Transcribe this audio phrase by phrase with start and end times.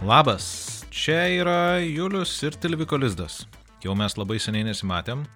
[0.00, 3.42] Labas, čia yra Julius ir Tilviko Lizdas.
[3.84, 5.26] Jau mes labai seniai nesimatėm.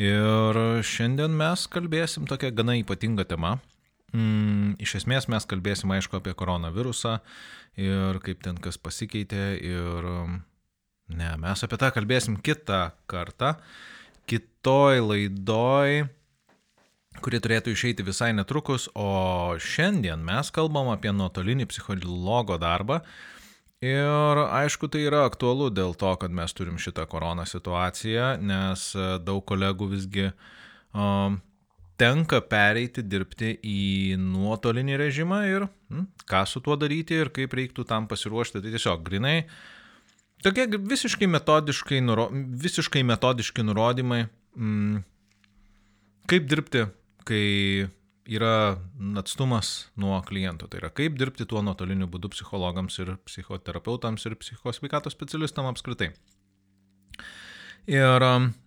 [0.00, 0.58] Ir
[0.88, 3.58] šiandien mes kalbėsim tokią gana ypatingą temą.
[4.14, 7.18] Mm, iš esmės mes kalbėsim aišku apie koronavirusą
[7.80, 10.10] ir kaip ten kas pasikeitė ir
[11.10, 13.56] ne, mes apie tą kalbėsim kitą kartą,
[14.30, 16.04] kitoj laidoj,
[17.24, 23.02] kuri turėtų išeiti visai netrukus, o šiandien mes kalbam apie nuotolinį psichologo darbą
[23.84, 29.08] Ir aišku, tai yra aktualu dėl to, kad mes turim šitą koroną situaciją, nes e,
[29.20, 31.36] daug kolegų visgi um,
[32.00, 37.86] tenka pereiti dirbti į nuotolinį režimą ir hm, ką su tuo daryti ir kaip reiktų
[37.88, 38.62] tam pasiruošti.
[38.62, 39.36] Tai tiesiog grinai
[40.44, 42.28] tokie visiškai metodiškai, nuro,
[42.64, 44.24] visiškai metodiški nurodymai,
[44.58, 45.02] hm,
[46.30, 46.86] kaip dirbti,
[47.28, 47.44] kai
[48.24, 48.76] yra
[49.20, 50.68] atstumas nuo kliento.
[50.68, 56.12] Tai yra kaip dirbti tuo nuotoliniu būdu psichologams ir psichoterapeutams ir psichosveikatos specialistams apskritai.
[57.84, 58.22] Ir,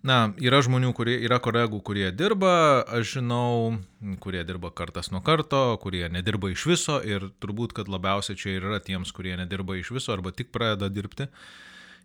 [0.05, 3.79] na, yra žmonių, kurie, yra kolegų, kurie dirba, aš žinau,
[4.21, 8.77] kurie dirba kartas nuo karto, kurie nedirba iš viso ir turbūt, kad labiausiai čia yra
[8.77, 11.25] tiems, kurie nedirba iš viso arba tik pradeda dirbti.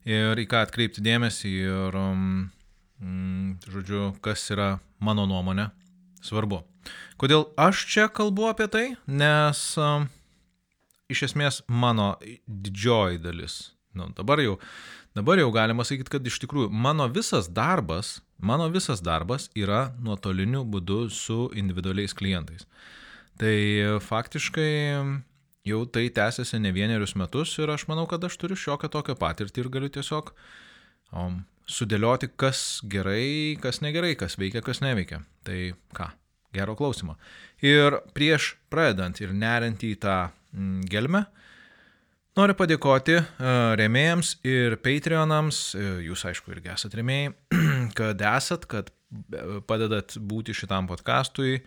[0.09, 5.69] Ir į ką atkreipti dėmesį ir, mm, žodžiu, kas yra mano nuomonė
[6.25, 6.63] svarbu.
[7.21, 8.87] Kodėl aš čia kalbu apie tai?
[9.05, 10.09] Nes um,
[11.13, 12.15] iš esmės mano
[12.49, 13.61] didžioji dalis,
[13.93, 14.57] nu, dabar, jau,
[15.17, 20.65] dabar jau galima sakyti, kad iš tikrųjų mano visas darbas, mano visas darbas yra nuotoliniu
[20.69, 22.67] būdu su individualiais klientais.
[23.41, 23.57] Tai
[24.05, 24.73] faktiškai
[25.69, 29.65] jau tai tęsiasi ne vienerius metus ir aš manau, kad aš turiu šiokią tokią patirtį
[29.65, 30.33] ir galiu tiesiog
[31.13, 35.23] um, sudėlioti, kas gerai, kas negerai, kas veikia, kas neveikia.
[35.47, 35.59] Tai
[35.97, 36.11] ką,
[36.53, 37.17] Gero klausimo.
[37.65, 40.17] Ir prieš pradedant ir neriant į tą
[40.53, 41.25] mm, gelmę,
[42.39, 47.33] noriu padėkoti uh, remėjams ir Patreonams, uh, jūs aišku irgi esate remėjai,
[47.99, 48.93] kad esat, kad
[49.69, 51.61] padedat būti šitam podcastui.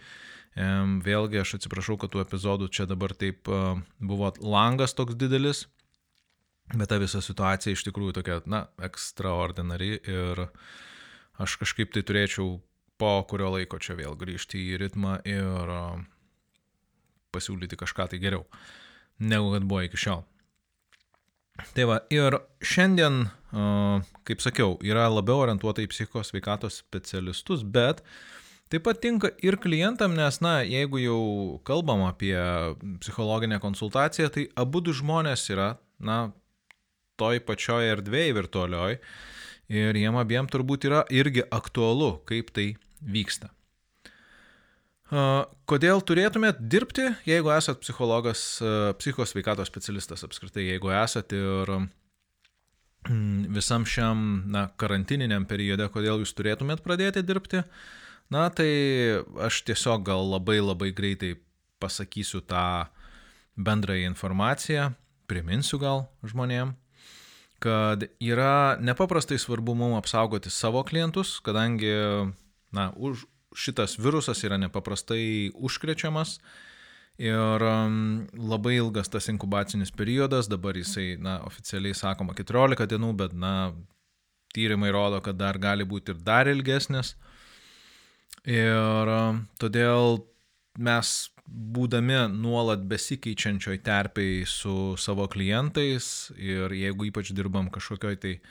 [0.56, 3.50] Um, vėlgi aš atsiprašau, kad tų epizodų čia dabar taip
[4.00, 5.66] buvo langas toks didelis,
[6.72, 10.46] bet ta visa situacija iš tikrųjų tokia, na, extraordinari ir
[11.44, 12.56] aš kažkaip tai turėčiau
[12.96, 15.76] po kurio laiko čia vėl grįžti į ritmą ir
[17.36, 18.46] pasiūlyti kažką tai geriau,
[19.20, 20.24] negu kad buvo iki šiol.
[21.56, 23.26] Tai va, ir šiandien,
[24.28, 28.02] kaip sakiau, yra labiau orientuota į psichikos veikatos specialistus, bet
[28.72, 31.22] taip pat tinka ir klientam, nes, na, jeigu jau
[31.68, 32.36] kalbam apie
[33.00, 36.34] psichologinę konsultaciją, tai abu du žmonės yra, na,
[37.20, 38.98] toj pačioj erdvėje virtualioj
[39.72, 43.55] ir jiem abiem turbūt yra irgi aktualu, kaip tai vyksta.
[45.06, 48.40] Kodėl turėtumėt dirbti, jeigu esat psichologas,
[48.98, 51.70] psichos veikatos specialistas apskritai, jeigu esat ir
[53.06, 57.62] mm, visam šiam na, karantininiam periode, kodėl jūs turėtumėt pradėti dirbti,
[58.34, 58.72] na tai
[59.46, 61.36] aš tiesiog gal labai labai greitai
[61.78, 62.88] pasakysiu tą
[63.62, 64.90] bendrąją informaciją,
[65.30, 66.74] priminsiu gal žmonėm,
[67.62, 71.94] kad yra nepaprastai svarbu mums apsaugoti savo klientus, kadangi
[72.74, 76.40] na, už, šitas virusas yra nepaprastai užkrečiamas
[77.18, 83.36] ir um, labai ilgas tas inkubacinis periodas, dabar jisai, na, oficialiai sakoma 14 dienų, bet,
[83.40, 83.72] na,
[84.56, 87.16] tyrimai rodo, kad dar gali būti ir dar ilgesnis.
[88.46, 90.20] Ir um, todėl
[90.76, 91.16] mes,
[91.46, 98.48] būdami nuolat besikeičiančioj terpiai su savo klientais ir jeigu ypač dirbam kažkokioj tai uh,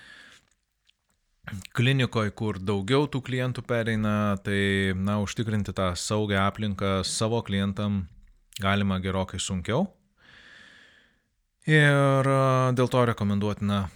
[1.76, 8.04] klinikoje, kur daugiau tų klientų pereina, tai, na, užtikrinti tą saugią aplinką savo klientam
[8.62, 9.88] galima gerokai sunkiau.
[11.68, 12.28] Ir
[12.76, 13.86] dėl to rekomenduotina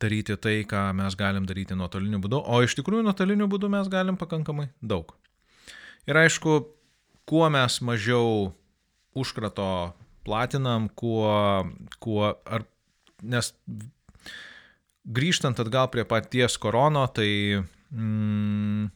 [0.00, 4.18] daryti tai, ką mes galim daryti nuotoliniu būdu, o iš tikrųjų nuotoliniu būdu mes galim
[4.20, 5.14] pakankamai daug.
[6.06, 6.60] Ir aišku,
[7.26, 8.52] kuo mes mažiau
[9.16, 9.96] užkrato
[10.26, 11.30] platinam, kuo,
[12.02, 12.66] kuo ar,
[13.22, 13.50] nes
[15.06, 17.62] grįžtant atgal prie paties korono, tai
[17.94, 18.90] mm,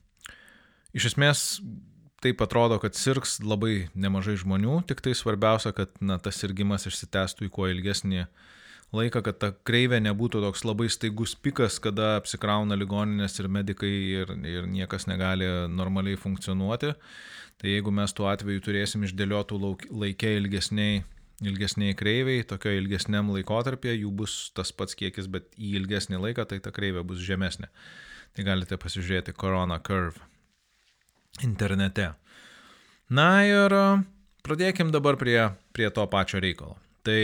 [0.97, 1.45] iš esmės
[2.21, 7.47] taip atrodo, kad sirgs labai nemažai žmonių, tik tai svarbiausia, kad na, tas sirgimas išsitęstų
[7.47, 8.27] į kuo ilgesnį
[8.97, 14.35] laiką, kad ta kreivė nebūtų toks labai staigus pikas, kada apsikrauna ligoninės ir medikai ir,
[14.45, 16.93] ir niekas negali normaliai funkcionuoti.
[17.61, 19.59] Tai jeigu mes tuo atveju turėsim išdėliotų
[19.93, 21.03] laikė ilgesniai
[21.41, 26.61] ilgesniai kreiviai, tokio ilgesniam laikotarpėje jų bus tas pats kiekis, bet į ilgesnį laiką tai
[26.61, 27.71] ta kreivė bus žemesnė.
[28.37, 30.21] Tai galite pasižiūrėti Corona Curve
[31.45, 32.13] internete.
[33.11, 33.75] Na ir
[34.47, 35.39] pradėkim dabar prie,
[35.75, 36.77] prie to pačio reikalo.
[37.07, 37.21] Tai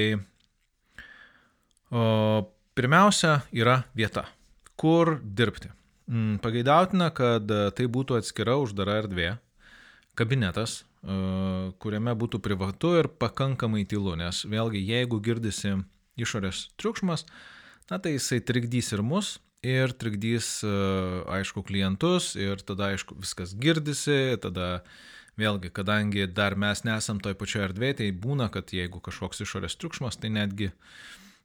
[1.93, 2.03] o,
[2.75, 4.27] pirmiausia yra vieta,
[4.81, 5.71] kur dirbti.
[6.07, 9.35] Mm, pageidautina, kad tai būtų atskira uždara erdvė,
[10.19, 10.85] kabinetas,
[11.83, 15.77] kuriame būtų privatu ir pakankamai tylu, nes vėlgi jeigu girdisi
[16.19, 17.27] išorės triukšmas,
[17.91, 19.37] na tai jisai trikdys ir mus,
[19.67, 20.61] ir trikdys,
[21.31, 24.83] aišku, klientus, ir tada, aišku, viskas girdisi, tada
[25.41, 30.19] vėlgi, kadangi dar mes nesam toj pačioje erdvėje, tai būna, kad jeigu kažkoks išorės triukšmas,
[30.23, 30.71] tai netgi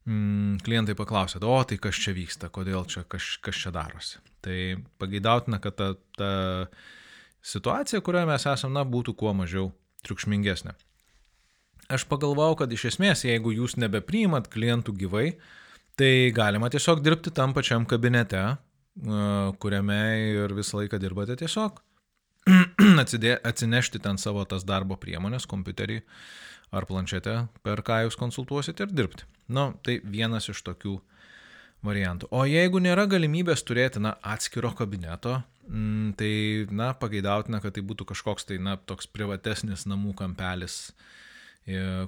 [0.07, 4.21] mm, klientai paklausia, o tai kas čia vyksta, kodėl čia, kas, kas čia darosi.
[4.41, 4.57] Tai
[5.01, 6.31] pageidautina, kad ta, ta
[7.41, 9.71] situacija, kurioje mes esame, na, būtų kuo mažiau
[10.05, 10.73] triukšmingesnė.
[11.91, 15.25] Aš pagalvojau, kad iš esmės, jeigu jūs nebepriimat klientų gyvai,
[15.99, 18.43] tai galima tiesiog dirbti tam pačiam kabinete,
[19.61, 20.01] kuriame
[20.37, 21.81] ir visą laiką dirbate tiesiog.
[23.01, 25.99] Atsidė, atsinešti ten savo tas darbo priemonės, kompiuterį
[26.71, 29.27] ar planšetę, per ką jūs konsultuosite ir dirbti.
[29.51, 30.95] Na, nu, tai vienas iš tokių
[31.85, 32.29] variantų.
[32.31, 36.33] O jeigu nėra galimybės turėti, na, atskiro kabineto, mm, tai,
[36.73, 40.91] na, pageidautina, kad tai būtų kažkoks, tai, na, toks privatesnis namų kampelis,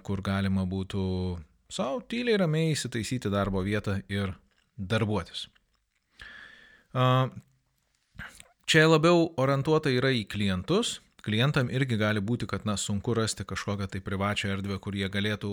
[0.04, 1.04] kur galima būtų
[1.74, 4.34] savo tyliai ramiai įsitaisyti darbo vietą ir
[4.78, 5.48] darbuotis.
[8.74, 13.88] Čia labiau orientuota yra į klientus, klientam irgi gali būti, kad na, sunku rasti kažkokią
[13.92, 15.52] tai privačią erdvę, kur jie galėtų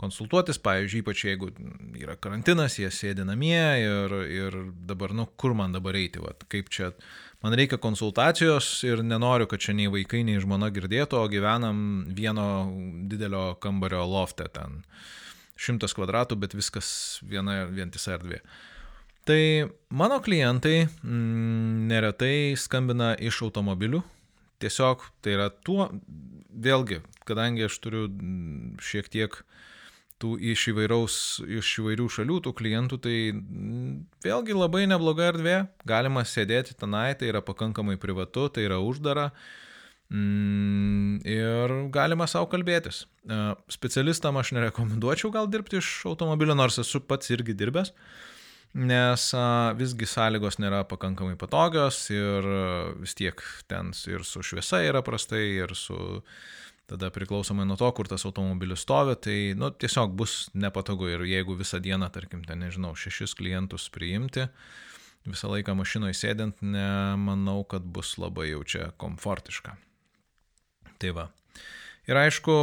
[0.00, 1.50] konsultuotis, pavyzdžiui, ypač jeigu
[2.00, 4.58] yra karantinas, jie sėdi namie ir, ir
[4.88, 6.92] dabar, nu, kur man dabar eiti, va, kaip čia,
[7.44, 11.82] man reikia konsultacijos ir nenoriu, kad čia nei vaikai, nei žmona girdėtų, o gyvenam
[12.16, 12.48] vieno
[13.10, 14.82] didelio kambario lofte ten.
[15.60, 18.40] Šimtas kvadratų, bet viskas viena vientisa erdvė.
[19.28, 19.42] Tai
[19.92, 24.00] mano klientai mm, neretai skambina iš automobilių,
[24.60, 25.88] Tiesiog tai yra tuo,
[26.50, 29.38] vėlgi, kadangi aš turiu mm, šiek tiek
[30.20, 31.14] tų iš, įvairaus,
[31.48, 33.94] iš įvairių šalių, tų klientų, tai mm,
[34.26, 35.56] vėlgi labai nebloga erdvė,
[35.88, 39.30] galima sėdėti tenai, tai yra pakankamai privatu, tai yra uždara
[40.12, 43.06] mm, ir galima savo kalbėtis.
[43.24, 43.40] E,
[43.72, 47.94] specialistam aš nerekomenduočiau gal dirbti iš automobilio, nors esu pats irgi dirbęs.
[47.94, 48.29] Uh,
[48.74, 49.24] nes
[49.78, 52.46] visgi sąlygos nėra pakankamai patogios ir
[53.00, 55.98] vis tiek ten ir su šviesa yra prastai, ir su
[56.90, 61.54] tada priklausomai nuo to, kur tas automobilis stovi, tai nu, tiesiog bus nepatogu ir jeigu
[61.58, 64.48] visą dieną, tarkim, ten nežinau, šešis klientus priimti,
[65.26, 69.76] visą laiką mašinoje sėdint, nemanau, kad bus labai jau čia komfortiška.
[71.00, 71.28] Tai va.
[72.08, 72.54] Ir aišku,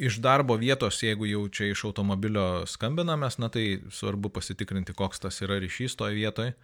[0.00, 5.42] iš darbo vietos, jeigu jau čia iš automobilio skambinamės, na tai svarbu pasitikrinti, koks tas
[5.44, 6.54] yra ryšys toje vietoje,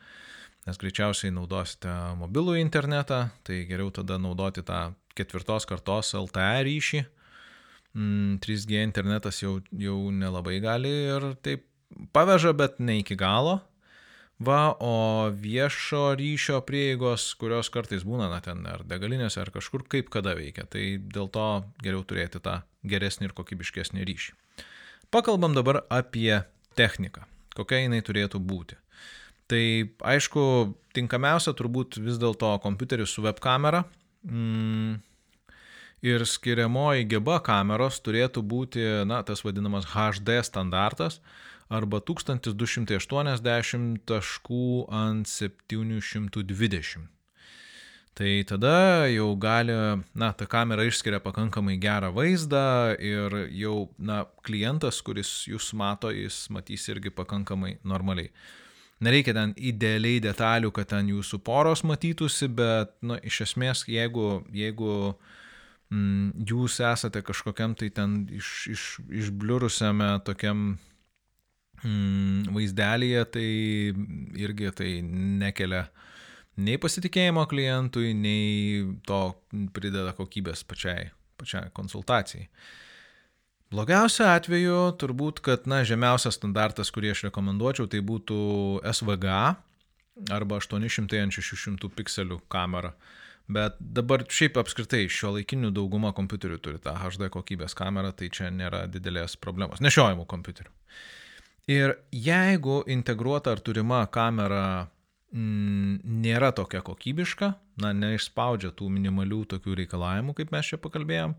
[0.67, 7.05] nes greičiausiai naudosite mobilų internetą, tai geriau tada naudoti tą ketvirtos kartos LTE ryšį.
[7.97, 11.65] 3G mm, internetas jau, jau nelabai gali ir taip
[12.13, 13.61] paveža, bet ne iki galo.
[14.37, 20.11] Va, o viešo ryšio prieigos, kurios kartais būna, na ten ar degalinėse, ar kažkur kaip
[20.13, 21.47] kada veikia, tai dėl to
[21.81, 24.35] geriau turėti tą geresnį ir kokybiškesnį ryšį.
[25.09, 26.43] Pakalbam dabar apie
[26.77, 27.25] techniką,
[27.57, 28.77] kokia jinai turėtų būti.
[29.49, 29.65] Tai
[30.13, 30.45] aišku,
[30.93, 33.85] tinkamiausia turbūt vis dėlto kompiuteris su web kamera.
[34.27, 34.99] Mm,
[36.05, 41.21] ir skiriamoji geba kameros turėtų būti, na, tas vadinamas HD standartas,
[41.73, 47.07] arba 1280 taškų ant 720.
[48.17, 49.75] Tai tada jau gali,
[50.17, 56.47] na, ta kamera išskiria pakankamai gerą vaizdą ir jau, na, klientas, kuris jūs mato, jis
[56.49, 58.31] matys irgi pakankamai normaliai.
[59.05, 65.13] Nereikia ten idealiai detalių, kad ten jūsų poros matytųsi, bet, na, iš esmės, jeigu, jeigu
[65.93, 68.87] mm, jūs esate kažkokiam tai ten iš, iš,
[69.27, 70.79] išbliurusiame tokiam
[71.83, 73.49] mm, vaizdelėje, tai
[74.47, 75.87] irgi tai nekelia
[76.57, 79.21] nei pasitikėjimo klientui, nei to
[79.77, 82.49] prideda kokybės pačiai, pačiai konsultacijai.
[83.67, 88.39] Blogiausia atveju turbūt, kad na, žemiausias standartas, kurį aš rekomenduočiau, tai būtų
[88.95, 89.41] SVGA
[90.33, 92.95] arba 800 ant 600 pikselių kamera.
[93.47, 98.51] Bet dabar šiaip apskritai šio laikinių dauguma kompiuterių turi tą HD kokybės kamerą, tai čia
[98.51, 99.83] nėra didelės problemos.
[99.85, 100.73] Nešiojimų kompiuterių.
[101.67, 104.87] Ir jeigu integruota ar turima kamera
[105.35, 107.49] mm, nėra tokia kokybiška,
[107.83, 111.35] na, neišspaudžia tų minimalių tokių reikalavimų, kaip mes čia pakalbėjom,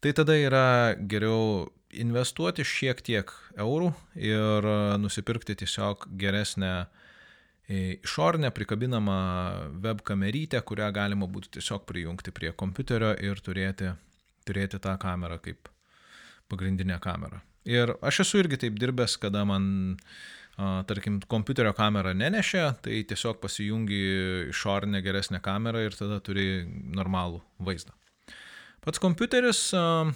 [0.00, 0.64] tai tada yra
[0.96, 3.28] geriau investuoti šiek tiek
[3.60, 4.70] eurų ir
[5.04, 6.72] nusipirkti tiesiog geresnę
[7.68, 9.20] išorinę prikabinamą
[9.84, 13.92] web kamerytę, kurią galima būtų tiesiog prijungti prie kompiuterio ir turėti,
[14.48, 15.68] turėti tą kamerą kaip
[16.48, 17.44] pagrindinę kamerą.
[17.68, 19.64] Ir aš esu irgi taip dirbęs, kada man,
[20.56, 24.00] a, tarkim, kompiuterio kamera nenešė, tai tiesiog pasijungi
[24.50, 27.94] išorinę geresnę kamerą ir tada turi normalų vaizdą.
[28.82, 30.08] Pats kompiuteris, a,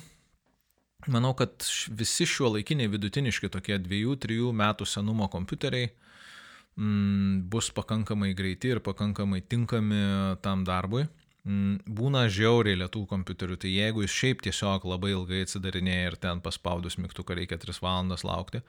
[1.07, 8.75] manau, kad visi šiuo laikiniai vidutiniški tokie 2-3 metų senumo kompiuteriai mm, bus pakankamai greiti
[8.75, 10.03] ir pakankamai tinkami
[10.43, 11.07] tam darbui.
[11.47, 16.41] Mm, būna žiauriai lietų kompiuterių, tai jeigu jis šiaip tiesiog labai ilgai atsidarinėja ir ten
[16.43, 18.65] paspaudus mygtuką reikia 3 valandas laukti,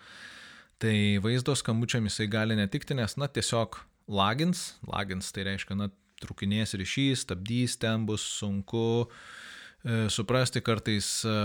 [0.77, 5.89] tai vaizdo skambučiam jisai gali netikti, nes, na, tiesiog lagins, lagins tai reiškia, na,
[6.21, 11.09] trukinės ryšys, stabdys, ten bus sunku e, suprasti kartais.
[11.25, 11.35] E,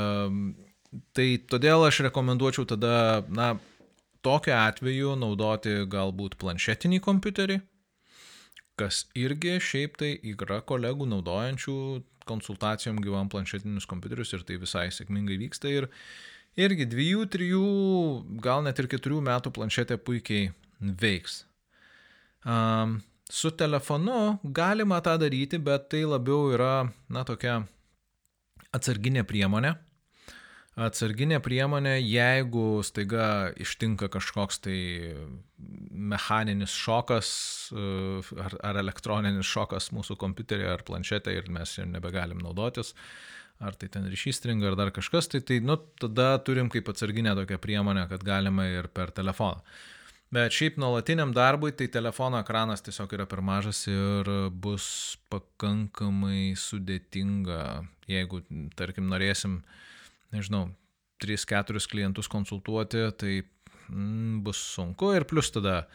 [1.17, 3.55] tai todėl aš rekomenduočiau tada, na,
[4.25, 7.62] tokiu atveju naudoti galbūt planšetinį kompiuterį,
[8.81, 11.76] kas irgi šiaip tai yra kolegų naudojančių
[12.29, 15.88] konsultacijom gyvam planšetinius kompiuterius ir tai visai sėkmingai vyksta ir
[16.61, 17.62] irgi dviejų, trijų,
[18.45, 20.50] gal net ir keturių metų planšetė puikiai
[20.81, 21.43] veiks.
[22.43, 23.00] Um,
[23.31, 26.75] su telefonu galima tą daryti, bet tai labiau yra,
[27.12, 27.62] na, tokia
[28.75, 29.76] atsarginė priemonė
[30.81, 34.79] atsarginė priemonė, jeigu staiga ištinka kažkoks tai
[35.93, 37.29] mechaninis šokas
[37.73, 37.85] e,
[38.41, 42.95] ar, ar elektroninis šokas mūsų kompiuterį ar planšetę ir mes jau nebegalim naudotis,
[43.63, 47.37] ar tai ten ryšys stringa ar dar kažkas, tai, tai nu, tada turim kaip atsarginę
[47.39, 49.61] tokią priemonę, kad galima ir per telefoną.
[50.33, 54.29] Bet šiaip nuolatiniam darbui tai telefono ekranas tiesiog yra per mažas ir
[54.65, 54.87] bus
[55.29, 57.59] pakankamai sudėtinga,
[58.09, 58.41] jeigu,
[58.79, 59.59] tarkim, norėsim
[60.33, 60.71] nežinau,
[61.23, 63.35] 3-4 klientus konsultuoti, tai
[63.89, 65.87] bus sunku ir plus tada,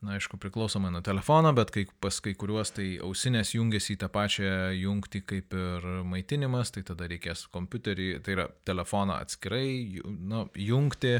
[0.00, 4.08] na, aišku, priklausomai nuo telefono, bet kai, pas kai kuriuos tai ausinės jungiasi į tą
[4.12, 11.18] pačią jungtį kaip ir maitinimas, tai tada reikės kompiuterį, tai yra telefoną atskirai nu, jungti,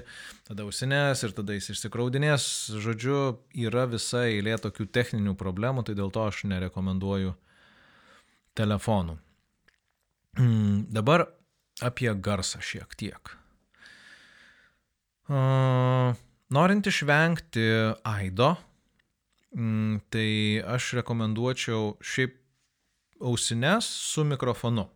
[0.48, 2.46] tada ausinės ir tada jis išsikraudinės.
[2.80, 3.18] Žodžiu,
[3.66, 7.34] yra visa eilė tokių techninių problemų, tai dėl to aš nerekomenduoju
[8.58, 9.18] telefonų.
[10.38, 11.26] Mm, dabar
[11.82, 13.39] apie garsą šiek tiek.
[15.30, 17.64] Norint išvengti
[18.06, 18.54] aido,
[19.56, 20.30] mm, tai
[20.66, 22.36] aš rekomenduočiau šiaip
[23.20, 24.88] ausines su mikrofonu.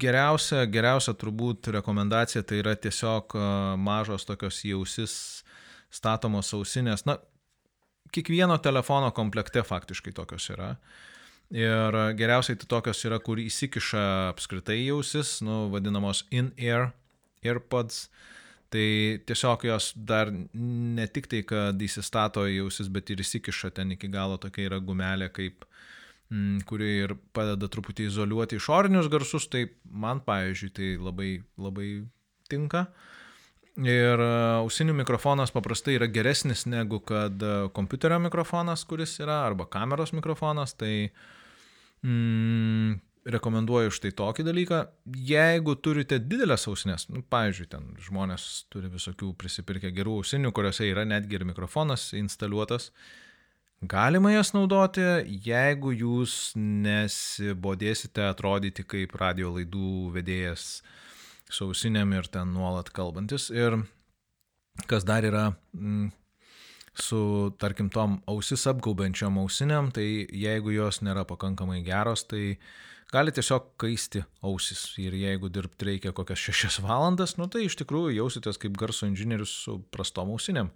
[0.00, 3.34] Geriausia, geriausia turbūt rekomendacija tai yra tiesiog
[3.82, 5.16] mažos tokios į ausis
[5.90, 7.02] statomos ausinės.
[7.06, 7.18] Na,
[8.14, 10.70] kiekvieno telefono komplekte faktiškai tokios yra.
[10.74, 11.10] Uh,
[11.52, 16.88] Ir geriausiai tai tokios yra, kur įsikiša apskritai jausis, nu, vadinamos in-ear
[17.44, 18.08] AirPods.
[18.72, 18.86] Tai
[19.28, 24.38] tiesiog jos dar ne tik tai, kad įsistato jausis, bet ir įsikiša ten iki galo
[24.42, 25.66] tokia yra gumelė, kaip,
[26.32, 29.46] mm, kuri ir padeda truputį izoliuoti išorinius garsus.
[29.52, 31.30] Tai man, pavyzdžiui, tai labai,
[31.60, 31.90] labai
[32.50, 32.88] tinka.
[33.74, 39.66] Ir e, ausinių mikrofonas paprastai yra geresnis negu kad e, kompiuterio mikrofonas, kuris yra, arba
[39.66, 40.76] kameros mikrofonas.
[40.78, 40.92] Tai
[42.06, 44.80] mm, rekomenduoju štai tokį dalyką.
[45.28, 51.06] Jeigu turite didelės ausinės, nu, pavyzdžiui, ten žmonės turi visokių prisipirkę gerų ausinių, kuriuose yra
[51.08, 52.90] netgi ir mikrofonas instaliuotas,
[53.84, 55.04] galima jas naudoti,
[55.44, 60.82] jeigu jūs nesibodėsite atrodyti kaip radio laidų vedėjas
[61.50, 63.50] su ausinėm ir ten nuolat kalbantis.
[63.52, 63.80] Ir
[64.90, 66.10] kas dar yra mm,
[66.94, 67.20] su,
[67.58, 72.58] tarkim, tom ausis apgaubiančiom ausinėm, tai jeigu jos nėra pakankamai geros, tai
[73.12, 74.86] gali tiesiog kaisti ausis.
[75.02, 79.52] Ir jeigu dirbti reikia kokias šešias valandas, nu tai iš tikrųjų jausitės kaip garso inžinierius
[79.64, 80.70] su prastom ausinėm.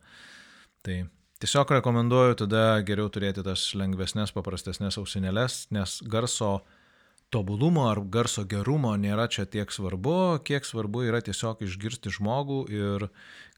[0.87, 0.99] Tai
[1.43, 6.59] tiesiog rekomenduoju tada geriau turėti tas lengvesnės, paprastesnės ausinėlės, nes garso
[7.31, 13.09] tobulumo ar garso gerumo nėra čia tiek svarbu, kiek svarbu yra tiesiog išgirsti žmogų ir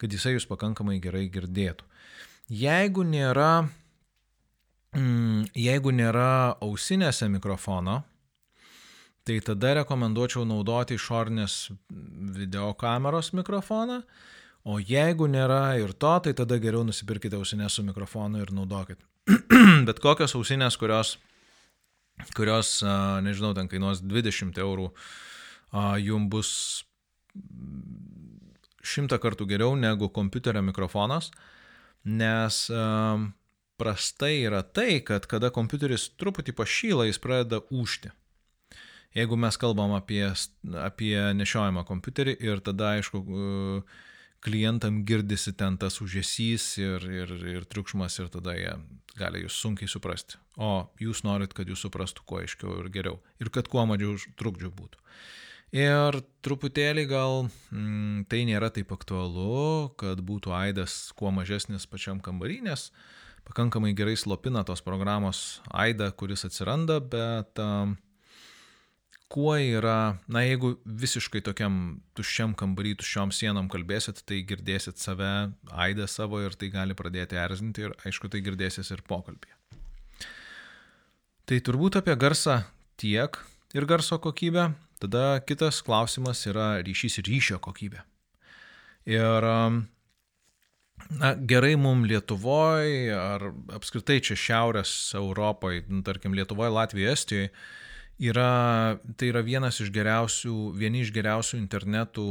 [0.00, 1.86] kad jisai jūs pakankamai gerai girdėtų.
[2.50, 3.68] Jeigu nėra,
[4.96, 8.00] mm, jeigu nėra ausinėse mikrofono,
[9.28, 11.70] tai tada rekomenduočiau naudoti išornės
[12.36, 14.00] videokameros mikrofoną,
[14.64, 19.00] o jeigu nėra ir to, tai tada geriau nusipirkite ausinės su mikrofonu ir naudokit.
[19.88, 21.18] Bet kokios ausinės, kurios
[22.36, 22.80] kurios,
[23.24, 24.90] nežinau, ten kainuos 20 eurų,
[26.04, 26.52] jum bus
[28.80, 31.30] šimtą kartų geriau negu kompiuterio mikrofonas,
[32.04, 32.66] nes
[33.80, 38.12] prastai yra tai, kad kada kompiuteris truputį pašyla, jis pradeda užti.
[39.16, 40.22] Jeigu mes kalbam apie,
[40.78, 43.24] apie nešiojamą kompiuterį ir tada, aišku,
[44.40, 48.72] klientam girdisi ten tas užėsys ir, ir, ir triukšmas ir tada jie
[49.18, 50.38] gali jūs sunkiai suprasti.
[50.56, 53.20] O jūs norit, kad jūs suprastų kuo aiškiau ir geriau.
[53.42, 55.02] Ir kad kuo mažiau trukdžių būtų.
[55.76, 62.58] Ir truputėlį gal mm, tai nėra taip aktualu, kad būtų aidas kuo mažesnis pačiam kambarį,
[62.66, 62.88] nes
[63.46, 67.94] pakankamai gerai slopina tos programos aidą, kuris atsiranda, bet um,
[69.30, 76.08] kuo yra, na jeigu visiškai tokiam tuščiam kambarį, tuščiom sienom kalbėsit, tai girdėsit save, aidą
[76.10, 79.54] savo ir tai gali pradėti erzinti ir aišku, tai girdėsis ir pokalbėje.
[81.50, 82.60] Tai turbūt apie garsą
[83.00, 83.38] tiek
[83.74, 84.72] ir garso kokybę.
[85.00, 88.02] Tada kitas klausimas yra ryšys ir ryšio kokybė.
[89.08, 89.78] Ir um,
[91.22, 93.46] na, gerai mums Lietuvoje ar
[93.78, 97.52] apskritai čia Šiaurės Europoje, nu, tarkim Lietuvoje, Latvijoje, Estijoje,
[98.20, 102.26] yra, tai yra vienas iš geriausių, vieni iš geriausių internetų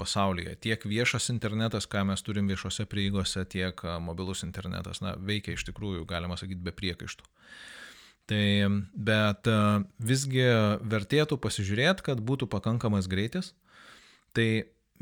[0.00, 0.56] pasaulyje.
[0.64, 6.06] Tiek viešas internetas, ką mes turim viešose prieigose, tiek mobilus internetas, na, veikia iš tikrųjų,
[6.08, 7.28] galima sakyti, be priekaištų.
[8.30, 8.44] Tai
[8.94, 9.48] bet
[9.98, 10.44] visgi
[10.86, 13.52] vertėtų pasižiūrėti, kad būtų pakankamas greitis.
[14.36, 14.46] Tai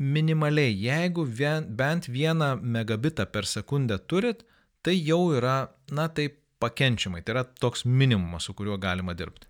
[0.01, 4.41] minimaliai, jeigu vien, bent vieną megabitą per sekundę turit,
[4.81, 7.21] tai jau yra, na taip, pakenčiamai.
[7.23, 9.48] Tai yra toks minimumas, su kuriuo galima dirbti.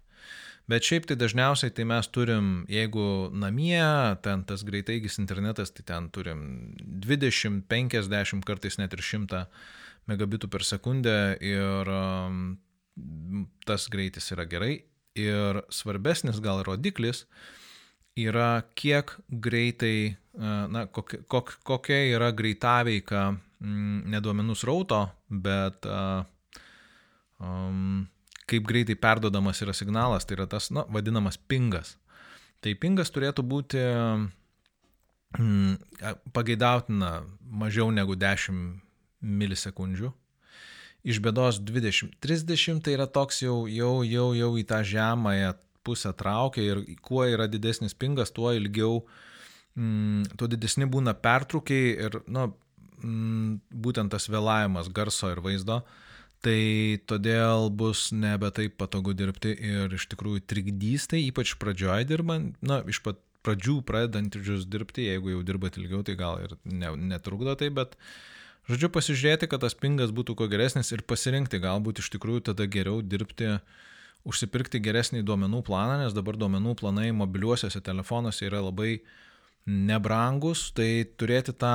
[0.70, 3.82] Bet šiaip tai dažniausiai tai mes turim, jeigu namie,
[4.22, 6.44] ten tas greitaigis internetas, tai ten turim
[6.78, 9.48] 20, 50, kartais net ir 100
[10.10, 11.90] megabitų per sekundę ir
[13.66, 14.76] tas greitis yra gerai.
[15.18, 17.24] Ir svarbesnis gal rodiklis
[18.20, 25.90] yra, kiek greitai, na, kokia, kok, kokia yra greitaveika mm, neduomenų srauto, bet
[27.40, 28.06] um,
[28.50, 31.96] kaip greitai perdodamas yra signalas, tai yra tas, na, vadinamas pingas.
[32.63, 33.84] Tai pingas turėtų būti
[35.38, 35.75] mm,
[36.36, 37.22] pageidautina
[37.63, 38.82] mažiau negu 10
[39.20, 40.12] milisekundžių
[41.03, 42.18] iš bėdos 20.
[42.24, 45.53] 30 tai yra toks jau, jau, jau, jau į tą žemąją
[45.88, 49.03] pusę traukia ir kuo yra didesnis pingas, tuo ilgiau,
[49.79, 52.50] mm, tuo didesni būna pertraukiai ir, na,
[53.00, 55.81] mm, būtent tas vėlavimas garso ir vaizdo.
[56.46, 56.60] Tai
[57.12, 62.80] todėl bus nebe taip patogu dirbti ir iš tikrųjų trikdys tai, ypač pradžioje dirbant, na,
[62.88, 67.72] iš pat pradžių pradedančius dirbti, jeigu jau dirbat ilgiau, tai gal ir ne, netrukdo tai,
[67.75, 68.00] bet
[68.70, 73.00] Žodžiu, pasižiūrėti, kad tas pingas būtų kuo geresnis ir pasirinkti, galbūt iš tikrųjų tada geriau
[73.02, 73.56] dirbti,
[74.30, 79.00] užsipirkti geresnį duomenų planą, nes dabar duomenų planai mobiliuosiuose telefonuose yra labai
[79.66, 81.74] nebrangus, tai turėti tą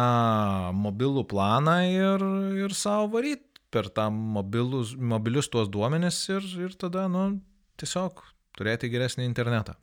[0.79, 2.25] mobilų planą ir,
[2.63, 7.41] ir savo varyti per tą mobilus, mobilius tuos duomenis ir, ir tada, nu,
[7.81, 8.23] tiesiog
[8.55, 9.75] turėti geresnį internetą.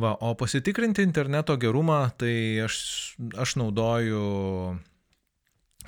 [0.00, 2.76] Va, o pasitikrinti interneto gerumą, tai aš,
[3.38, 4.22] aš naudoju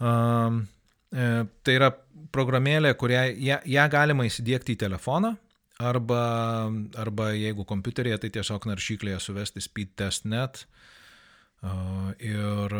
[0.02, 0.81] Um, e,
[1.12, 1.90] tai yra
[2.32, 5.34] programėlė, kurią ją, ją galima įsidėkti į telefoną
[5.82, 6.22] arba,
[7.00, 10.72] arba jeigu kompiuterėje, tai tiesiog naršyklėje suvesti speedtest.net uh,
[11.62, 12.74] ir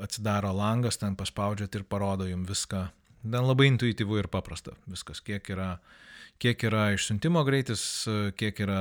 [0.00, 2.86] atsidaro langas, ten paspaudžiat ir parodo jums viską.
[3.24, 4.74] Ten labai intuityvu ir paprasta.
[4.90, 5.78] Viskas, kiek yra,
[6.40, 8.04] kiek yra išsiuntimo greitis,
[8.36, 8.80] kiek yra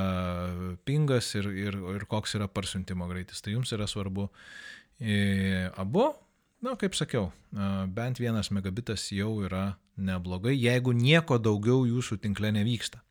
[0.85, 3.43] pingas ir, ir, ir koks yra parsiuntimo greitis.
[3.43, 4.29] Tai jums yra svarbu.
[4.99, 6.09] E, abu,
[6.63, 7.31] na, kaip sakiau,
[7.93, 13.03] bent vienas megabitas jau yra neblogai, jeigu nieko daugiau jūsų tinkle nevyksta.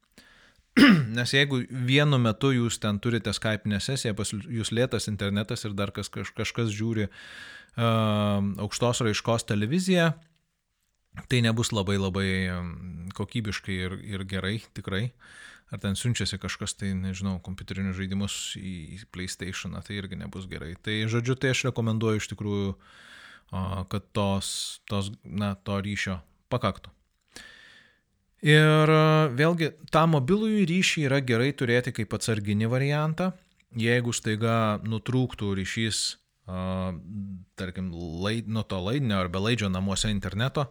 [1.16, 5.92] Nes jeigu vienu metu jūs ten turite Skype sesiją, pas jūs lėtas internetas ir dar
[5.92, 7.12] kas, kažkas žiūri uh,
[7.76, 10.12] aukštos raiškos televiziją,
[11.28, 12.28] tai nebus labai labai
[13.14, 15.10] kokybiškai ir, ir gerai, tikrai.
[15.72, 20.74] Ar ten siunčiasi kažkas, tai nežinau, kompiuterinius žaidimus į PlayStation, tai irgi nebus gerai.
[20.76, 22.74] Tai žodžiu, tai aš rekomenduoju iš tikrųjų,
[23.52, 26.18] kad tos, tos na, to ryšio
[26.52, 26.90] pakaktų.
[28.42, 28.90] Ir
[29.38, 33.30] vėlgi, tą mobilųjį ryšį yra gerai turėti kaip atsarginį variantą.
[33.78, 36.02] Jeigu staiga nutrūktų ryšys
[37.56, 40.66] tarkim, laid, nuo to laidinio ar belaidžio namuose interneto,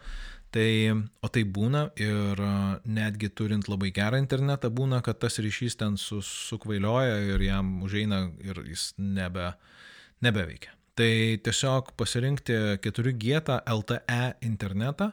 [0.51, 0.91] tai,
[1.23, 2.43] o tai būna ir
[2.83, 8.25] netgi turint labai gerą internetą būna, kad tas ryšys ten su, sukvailioja ir jam užeina
[8.43, 9.53] ir jis nebe,
[10.21, 10.75] nebeveikia.
[10.99, 15.11] Tai tiesiog pasirinkti 4G LTE internetą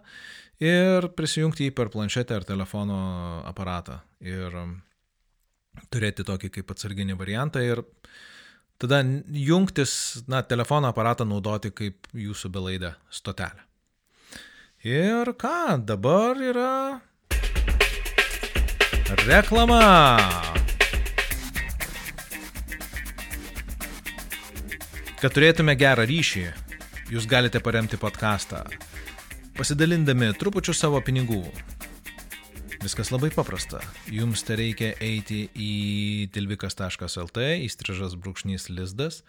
[0.58, 2.98] ir prisijungti jį per planšetę ar telefono
[3.46, 4.56] aparatą ir
[5.92, 7.84] turėti tokį kaip atsarginį variantą ir
[8.78, 13.66] tada jungtis, na, telefono aparatą naudoti kaip jūsų belaidę stotelę.
[14.86, 17.00] Ir ką, dabar yra
[19.26, 20.58] reklama.
[25.18, 26.44] Kad turėtume gerą ryšį,
[27.11, 28.61] jūs galite paremti podcastą,
[29.57, 31.40] pasidalindami trupučiu savo pinigų.
[32.85, 33.81] Viskas labai paprasta.
[34.14, 35.72] Jums tai reikia eiti į
[36.37, 39.24] tilvikas.lt, įstrižas brūkšnys lizdas,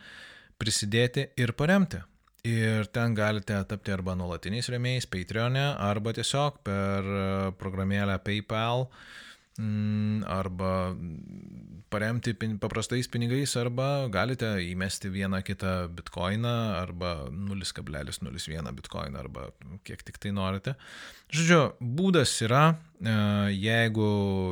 [0.61, 2.03] prisidėti ir paremti.
[2.45, 7.09] Ir ten galite tapti arba nuolatiniais rėmėjais Patreon'e, arba tiesiog per
[7.57, 9.38] programėlę PayPal, mm,
[10.29, 10.95] arba
[11.89, 19.49] paremti paprastais pinigais arba galite įmesti vieną kitą bitkoiną arba 0,01 bitkoiną arba
[19.83, 20.75] kiek tik tai norite.
[21.33, 22.63] Žodžiu, būdas yra,
[23.01, 23.15] e,
[23.53, 24.09] jeigu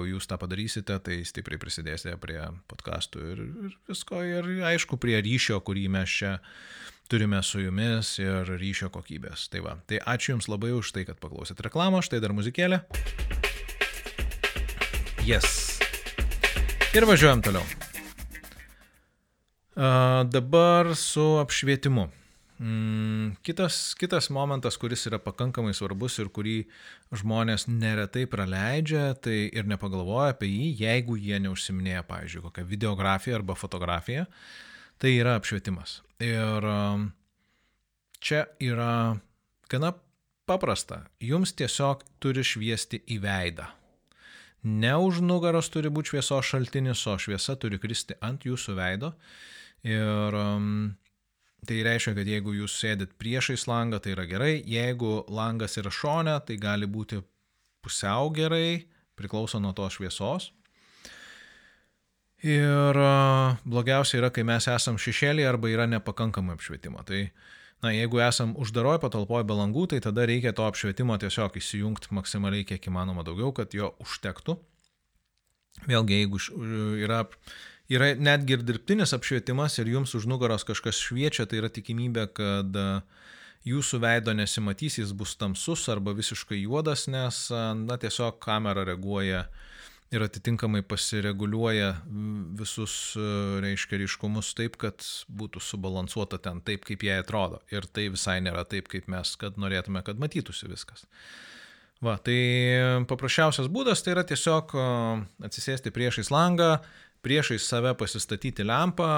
[0.10, 5.62] jūs tą padarysite, tai stipriai prisidėsite prie podkastų ir, ir visko ir aišku prie ryšio,
[5.66, 6.38] kurį mes čia
[7.08, 9.48] turime su jumis ir ryšio kokybės.
[9.54, 12.84] Tai va, tai ačiū Jums labai už tai, kad paklausėt reklamą, štai dar muzikėlė.
[15.28, 15.80] Yes.
[16.96, 17.64] Ir važiuojam toliau.
[19.76, 22.06] A, dabar su apšvietimu.
[22.64, 26.54] Mm, kitas, kitas momentas, kuris yra pakankamai svarbus ir kurį
[27.12, 33.58] žmonės neretai praleidžia, tai ir nepagalvoja apie jį, jeigu jie neužsiminėja, pavyzdžiui, kokią videografiją arba
[33.60, 34.24] fotografiją,
[34.96, 35.98] tai yra apšvietimas.
[36.24, 36.70] Ir
[38.24, 39.18] čia yra
[39.68, 39.92] gana
[40.48, 41.04] paprasta.
[41.20, 43.68] Jums tiesiog turi šviesti į veidą.
[44.68, 49.14] Ne už nugaros turi būti šviesos šaltinis, o šviesa turi kristi ant jūsų veido.
[49.88, 50.68] Ir um,
[51.68, 54.54] tai reiškia, kad jeigu jūs sėdit priešais langą, tai yra gerai.
[54.68, 57.22] Jeigu langas yra šone, tai gali būti
[57.86, 58.84] pusiau gerai,
[59.16, 60.52] priklauso nuo tos šviesos.
[62.44, 67.02] Ir uh, blogiausia yra, kai mes esam šešėlį arba yra nepakankamai apšvietimo.
[67.08, 71.60] Tai uh, Na, jeigu esam uždaroje patalpoje be langų, tai tada reikia to apšvietimo tiesiog
[71.60, 74.58] įsijungti maksimaliai kiek įmanoma daugiau, kad jo užtektų.
[75.86, 76.42] Vėlgi, jeigu
[77.06, 77.22] yra,
[77.94, 82.82] yra netgi ir dirbtinis apšvietimas ir jums už nugaros kažkas šviečia, tai yra tikimybė, kad
[83.68, 89.64] jūsų veido nesimatys, jis bus tamsus arba visiškai juodas, nes, na, tiesiog kamera reaguoja uh,
[90.12, 91.90] ir atitinkamai pasireguliuoja
[92.60, 93.26] visus, e,
[93.64, 97.60] reiškia, ryškumus taip, kad būtų subalansuota ten taip, kaip jai atrodo.
[97.74, 101.06] Ir tai visai nėra taip, kaip mes, kad norėtume, kad matytųsi viskas.
[102.04, 102.38] Va, tai
[103.10, 104.88] paprasčiausias būdas tai yra tiesiog e,
[105.50, 106.78] atsisėsti priešais langą,
[107.26, 109.12] priešais save pasistatyti lempą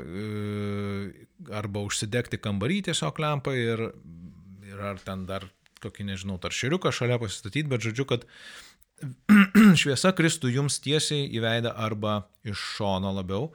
[0.00, 3.90] e, arba užsidegti kambarį tiesiog lempą ir,
[4.66, 5.46] ir ar ten dar
[5.82, 8.26] kokį, nežinau, tarširiuką šalia pasistatyti, bet žodžiu, kad
[9.80, 13.50] šviesa kristų jums tiesiai į veidą arba iš šono labiau.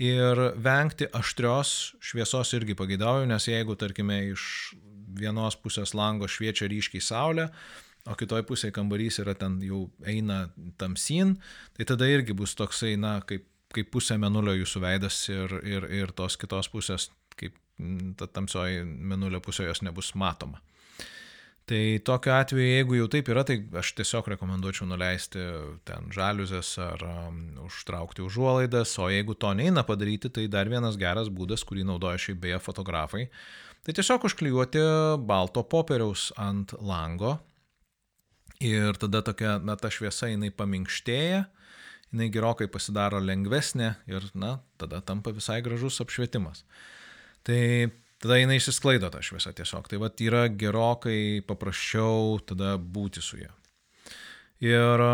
[0.00, 4.74] Ir vengti aštrios šviesos irgi pageidauju, nes jeigu, tarkime, iš
[5.14, 7.48] vienos pusės lango šviečia ryškiai saulė,
[8.10, 10.48] o kitoj pusėje kambarys yra ten jau eina
[10.80, 11.36] tamsin,
[11.76, 16.12] tai tada irgi bus toksai, na, kaip, kaip pusė menulio jūsų veidas ir, ir, ir
[16.16, 17.54] tos kitos pusės, kaip
[18.18, 20.60] ta tamsioji menulio pusė jos nebus matoma.
[21.64, 25.40] Tai tokiu atveju, jeigu jau taip yra, tai aš tiesiog rekomenduočiau nuleisti
[25.88, 31.30] ten žaliuzės ar um, užtraukti užuolaidas, o jeigu to neina padaryti, tai dar vienas geras
[31.32, 33.24] būdas, kurį naudoja šiaip beje fotografai,
[33.80, 34.84] tai tiesiog užklijuoti
[35.24, 37.38] balto popieriaus ant lango
[38.60, 41.46] ir tada tokia, na, ta šviesa jinai paminkštėja,
[42.12, 46.66] jinai gerokai pasidaro lengvesnė ir, na, tada tampa visai gražus apšvietimas.
[47.44, 47.88] Tai
[48.24, 49.88] tada jinai išsisklaido tą šviesą tiesiog.
[49.90, 53.52] Tai vad yra gerokai paprasčiau tada būti su ja.
[54.64, 55.04] Ir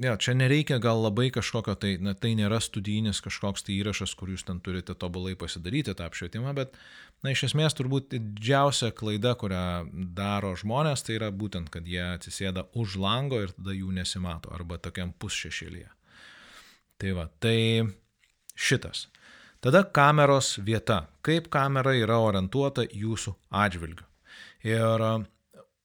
[0.00, 4.32] ja, čia nereikia gal labai kažkokio, tai, na, tai nėra studijinis kažkoks tai įrašas, kur
[4.32, 6.76] jūs ten turite tobulai pasidaryti tą apšvietimą, bet,
[7.22, 9.64] na, iš esmės turbūt didžiausia klaida, kurią
[10.16, 14.80] daro žmonės, tai yra būtent, kad jie atsisėda už lango ir tada jų nesimato, arba
[14.82, 15.90] tokiam pusšešėlyje.
[17.02, 17.58] Tai va, tai
[18.56, 19.08] šitas.
[19.62, 24.02] Tada kameros vieta, kaip kamera yra orientuota jūsų atžvilgiu.
[24.66, 25.04] Ir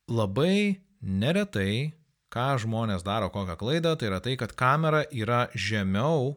[0.09, 1.93] labai neretai,
[2.33, 6.33] ką žmonės daro, kokią klaidą, tai yra tai, kad kamera yra žemiau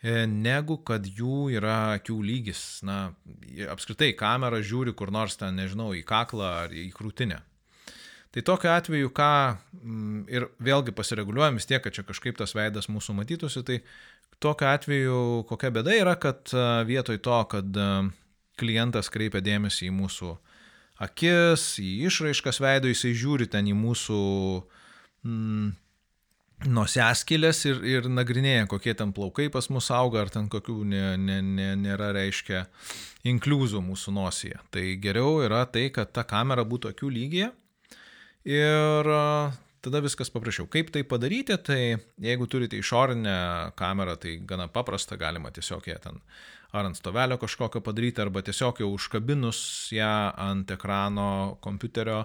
[0.00, 2.64] e, negu kad jų yra akių lygis.
[2.88, 3.12] Na,
[3.68, 7.42] apskritai, kamera žiūri kur nors ten, nežinau, į kaklą ar į krūtinę.
[8.30, 9.32] Tai tokiu atveju, ką
[10.30, 13.80] ir vėlgi pasireguliuojam vis tiek, kad čia kažkaip tas veidas mūsų matytųsi, tai
[14.40, 15.18] Tokiu atveju
[15.50, 16.48] kokia bėda yra, kad
[16.88, 17.80] vietoj to, kad
[18.60, 20.32] klientas kreipia dėmesį į mūsų
[21.04, 24.20] akis, į išraiškas veido, jisai žiūri ten į mūsų
[25.28, 25.68] mm,
[26.72, 31.40] nosiaskilės ir, ir nagrinėja, kokie ten plaukai pas mus auga, ar ten kokių ne, ne,
[31.44, 32.64] ne, nėra, reiškia,
[33.28, 34.60] inkliuzų mūsų nosyje.
[34.72, 37.52] Tai geriau yra tai, kad ta kamera būtų akių lygyje
[38.44, 39.10] ir
[39.80, 40.68] tada viskas paprasčiau.
[40.70, 41.82] Kaip tai padaryti, tai
[42.20, 46.20] jeigu turite išorinę kamerą, tai gana paprasta, galima tiesiog ją ten
[46.72, 49.60] ar ant stovelio kažkokio padaryti, arba tiesiog jau užkabinus
[49.94, 52.24] ją ant ekrano kompiuterio,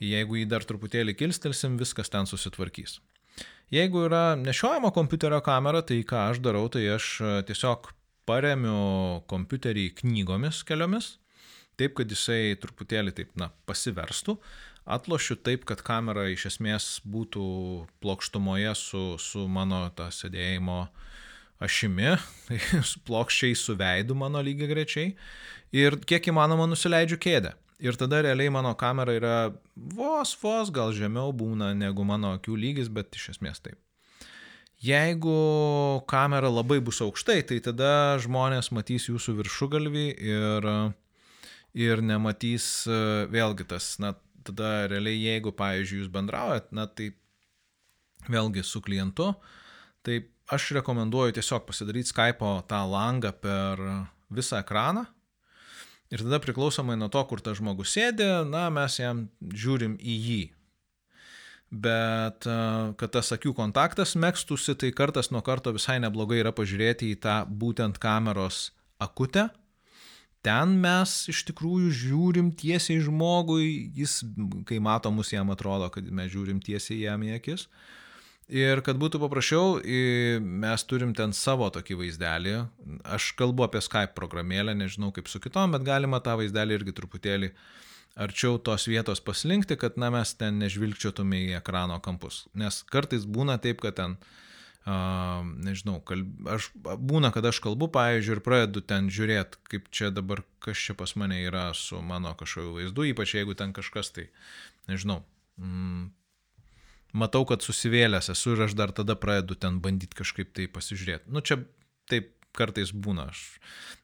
[0.00, 3.00] jeigu jį dar truputėlį kilstelsim, viskas ten susitvarkys.
[3.72, 7.16] Jeigu yra nešiojama kompiuterio kamera, tai ką aš darau, tai aš
[7.48, 7.90] tiesiog
[8.28, 11.16] paremiu kompiuterį knygomis keliomis,
[11.80, 14.38] taip kad jisai truputėlį taip, na, pasiverstų
[14.84, 17.44] atlošiu taip, kad kamera iš esmės būtų
[18.04, 20.84] plokštumoje su, su mano tą sėdėjimo
[21.64, 22.16] ašimi,
[22.90, 25.12] su plokščiai su veidu mano lygiai grečiai
[25.74, 27.54] ir kiek įmanoma nusileidžiu kėdę.
[27.84, 29.38] Ir tada realiai mano kamera yra
[29.74, 33.76] vos, vos gal žemiau būna negu mano akių lygis, bet iš esmės taip.
[34.84, 35.34] Jeigu
[36.10, 40.68] kamera labai bus aukštai, tai tada žmonės matys jūsų viršugalvį ir,
[41.72, 42.66] ir nematys
[43.32, 44.12] vėlgi tas, na,
[44.46, 47.10] tada realiai jeigu, pavyzdžiui, jūs bendraujat, na tai
[48.30, 49.32] vėlgi su klientu,
[50.04, 53.80] tai aš rekomenduoju tiesiog pasidaryti Skype tą langą per
[54.34, 55.06] visą ekraną
[56.12, 60.42] ir tada priklausomai nuo to, kur tas žmogus sėdi, na, mes jam žiūrim į jį.
[61.74, 62.46] Bet
[63.00, 67.40] kad tas akių kontaktas mėgstusi, tai kartas nuo karto visai neblogai yra pažiūrėti į tą
[67.48, 68.68] būtent kameros
[69.02, 69.48] akutę
[70.44, 74.20] ten mes iš tikrųjų žiūrim tiesiai žmogui, jis,
[74.68, 77.68] kai mato mus, jam atrodo, kad mes žiūrim tiesiai jam į akis.
[78.52, 79.78] Ir kad būtų paprasčiau,
[80.44, 82.58] mes turim ten savo tokį vaizdelį.
[83.16, 87.50] Aš kalbu apie Skype programėlę, nežinau kaip su kitom, bet galima tą vaizdelį irgi truputėlį
[88.20, 92.44] arčiau tos vietos paslinkti, kad na, mes ten nežvilgčiotume į ekrano kampus.
[92.54, 94.43] Nes kartais būna taip, kad ten uh,
[94.84, 96.28] nežinau, kalb...
[96.50, 100.96] aš būna, kad aš kalbu, pavyzdžiui, ir pradedu ten žiūrėti, kaip čia dabar, kas čia
[100.98, 104.26] pas mane yra su mano kažkokiu vaizdu, ypač jeigu ten kažkas tai,
[104.90, 105.22] nežinau,
[105.56, 106.10] mm,
[107.16, 111.32] matau, kad susivėlęs esu ir aš dar tada pradedu ten bandyti kažkaip tai pasižiūrėti.
[111.32, 111.62] Nu, čia
[112.10, 113.30] taip kartais būna.
[113.32, 113.42] Aš,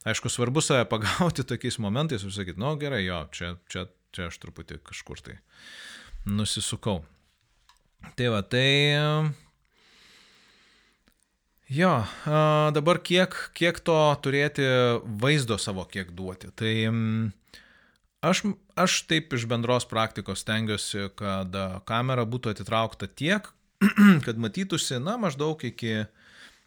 [0.09, 4.41] aišku, svarbu save pagauti tokiais momentais ir sakyti, nu gerai, jo, čia, čia, čia aš
[4.41, 5.37] truputį kažkur tai
[6.25, 7.03] nusisukau.
[8.17, 8.65] Tai va, tai
[11.71, 12.03] Jo,
[12.75, 14.65] dabar kiek, kiek to turėti
[15.21, 16.49] vaizdo savo, kiek duoti.
[16.59, 16.71] Tai
[18.27, 18.41] aš,
[18.75, 21.55] aš taip iš bendros praktikos stengiuosi, kad
[21.87, 23.47] kamera būtų atitraukta tiek,
[24.25, 25.93] kad matytųsi, na, maždaug iki,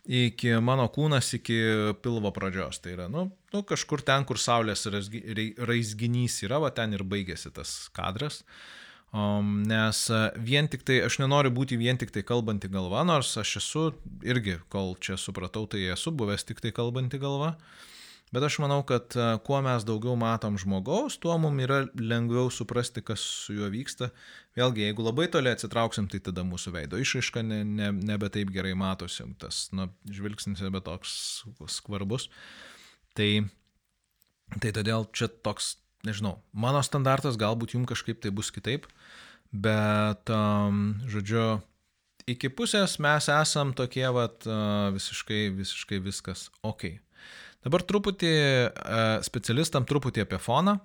[0.08, 1.58] iki mano kūnas, iki
[2.00, 2.80] pilvo pradžios.
[2.80, 7.76] Tai yra, nu, nu kažkur ten, kur saulės raizginys yra, va ten ir baigėsi tas
[7.92, 8.40] kadras.
[8.40, 8.84] Uh,
[9.14, 13.29] Um, nes e, vien tik tai, aš nenoriu būti vien tik tai kalbanti galva, nors
[13.38, 13.83] aš esu
[14.27, 17.53] irgi, kol čia supratau, tai esu buvęs tik tai kalbanti galva.
[18.35, 23.05] Bet aš manau, kad e, kuo mes daugiau matom žmogaus, tuo mums yra lengviau suprasti,
[23.07, 24.11] kas su juo vyksta.
[24.59, 28.74] Vėlgi, jeigu labai toli atsitrauksim, tai tada mūsų veido išaiška ne, ne, nebe taip gerai
[28.74, 31.44] matosi, tas nu, žvilgsnis nebe toks
[31.77, 32.27] skvarbus.
[33.14, 33.31] Tai,
[34.59, 38.88] tai todėl čia toks nežinau, mano standartas galbūt jums kažkaip tai bus kitaip,
[39.52, 41.60] bet, um, žodžiu,
[42.30, 46.88] iki pusės mes esam tokie, vat, uh, visiškai, visiškai viskas ok.
[47.64, 50.78] Dabar truputį uh, specialistam truputį apie foną.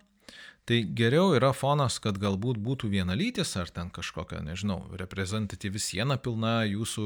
[0.70, 6.60] Tai geriau yra fonas, kad galbūt būtų vienalytis ar ten kažkokia, nežinau, reprezentatyvi siena pilna
[6.70, 7.06] jūsų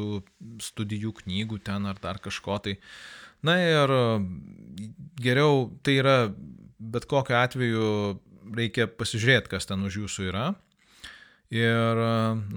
[0.66, 2.74] studijų knygų ten ar dar kažko tai.
[3.40, 3.94] Na ir
[5.24, 6.18] geriau tai yra
[6.80, 7.88] bet kokiu atveju
[8.58, 10.54] reikia pasižiūrėti, kas ten už jūsų yra.
[11.54, 12.00] Ir,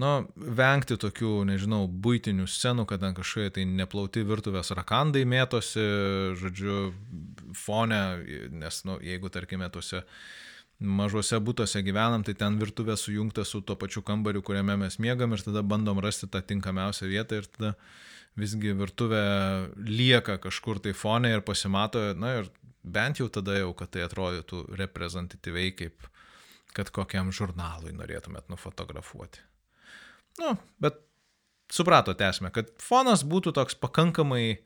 [0.00, 5.84] na, vengti tokių, nežinau, būtinių scenų, kad ten kažkokie tai neplauti virtuvės rakandai mėtosi,
[6.40, 6.78] žodžiu,
[7.52, 8.00] fone,
[8.56, 10.00] nes, na, nu, jeigu, tarkime, tuose
[10.80, 15.44] mažuose būtuose gyvenam, tai ten virtuvė sujungta su tuo pačiu kambariu, kuriame mes miegam ir
[15.44, 17.74] tada bandom rasti tą tinkamiausią vietą ir tada
[18.36, 19.22] visgi virtuvė
[19.76, 22.50] lieka kažkur tai fone ir pasimato, na ir
[22.86, 26.06] bent jau tada jau, kad tai atrodytų reprezentatyviai, kaip
[26.76, 29.42] kad kokiam žurnalui norėtumėt nufotografuoti.
[30.40, 30.98] Nu, bet
[31.72, 34.58] supratote esmę, kad fonas būtų toks pakankamai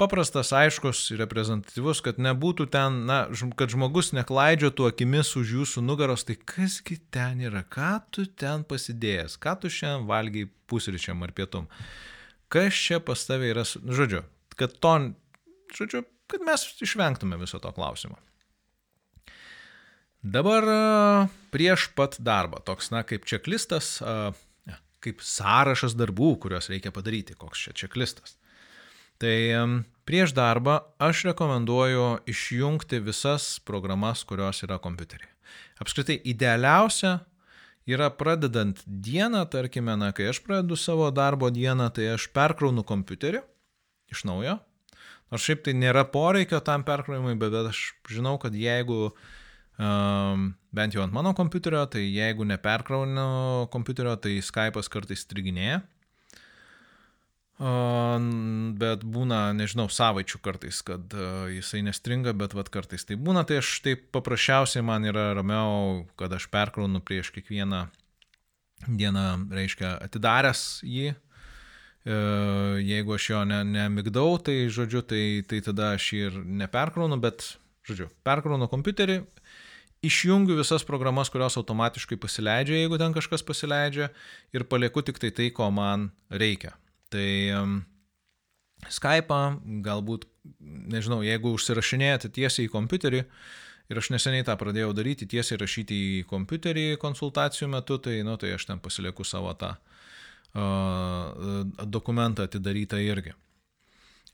[0.00, 3.22] paprastas, aiškus ir reprezentatyvus, kad nebūtų ten, na,
[3.58, 9.38] kad žmogus neklaidžiotų akimis už jūsų nugaros, tai kasgi ten yra, ką tu ten pasidėjęs,
[9.40, 11.68] ką tu šiandien valgiai pusryčiam ar pietum,
[12.52, 14.22] kas čia pas tavai yra, žodžiu,
[14.60, 14.94] kad to,
[15.76, 18.18] žodžiu, kad mes išvengtume viso to klausimo.
[20.20, 20.66] Dabar
[21.50, 23.98] prieš pat darbą, toks, na, kaip čeklistas,
[25.00, 28.36] kaip sąrašas darbų, kuriuos reikia padaryti, koks čia čeklistas.
[29.20, 29.36] Tai
[30.08, 35.28] prieš darbą aš rekomenduoju išjungti visas programas, kurios yra kompiuterį.
[35.80, 37.18] Apskritai, idealiausia
[37.88, 43.40] yra pradedant dieną, tarkime, na, kai aš pradedu savo darbo dieną, tai aš perkraunu kompiuterį
[44.12, 44.58] iš naujo.
[45.30, 49.12] Nors šiaip tai nėra poreikio tam perkrovimui, bet aš žinau, kad jeigu
[49.78, 55.82] um, bent jau ant mano kompiuterio, tai jeigu neperkraunu kompiuterio, tai Skype'as kartais striginėja
[57.60, 61.12] bet būna, nežinau, savaičių kartais, kad
[61.52, 66.32] jisai nestringa, bet vad kartais tai būna, tai aš taip paprasčiausiai man yra ramiau, kad
[66.32, 67.84] aš perkraunu prieš kiekvieną
[68.88, 71.12] dieną, reiškia, atidaręs jį.
[71.12, 71.16] E,
[72.04, 77.44] jeigu aš jo ne, nemigdau, tai žodžiu, tai, tai tada aš jį ir neperkraunu, bet,
[77.84, 79.20] žodžiu, perkraunu kompiuterį,
[80.06, 84.08] išjungiu visas programas, kurios automatiškai pasileidžia, jeigu ten kažkas pasileidžia,
[84.56, 86.72] ir palieku tik tai tai, ko man reikia.
[87.12, 87.80] Tai um,
[88.88, 90.24] Skype'ą galbūt,
[90.88, 93.26] nežinau, jeigu užsirašinėjate tiesiai į kompiuterį,
[93.92, 98.54] ir aš neseniai tą pradėjau daryti, tiesiai rašyti į kompiuterį konsultacijų metu, tai, nu, tai
[98.56, 99.99] aš ten pasilieku savo tą uh,
[100.54, 103.36] dokumentą atidarytą irgi.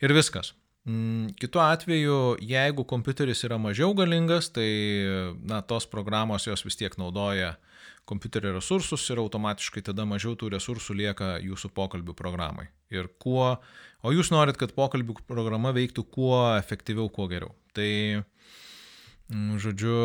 [0.01, 0.55] Ir viskas.
[0.87, 4.69] Mm, kitu atveju, jeigu kompiuteris yra mažiau galingas, tai
[5.43, 7.57] na, tos programos jos vis tiek naudoja
[8.07, 12.69] kompiuterio resursus ir automatiškai tada mažiau tų resursų lieka jūsų pokalbių programai.
[12.95, 13.57] Ir kuo,
[14.07, 17.51] o jūs norit, kad pokalbių programa veiktų kuo efektyviau, kuo geriau.
[17.75, 18.23] Tai,
[19.33, 19.99] mm, žodžiu,